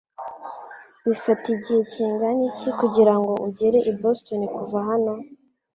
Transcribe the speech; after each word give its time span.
Bifata 1.07 1.45
igihe 1.55 1.81
kingana 1.91 2.43
iki 2.49 2.67
kugirango 2.79 3.33
ugere 3.47 3.77
i 3.91 3.93
Boston 4.01 4.41
kuva 4.55 4.79
hano? 4.89 5.13